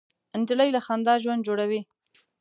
[0.39, 1.81] نجلۍ له خندا ژوند جوړوي.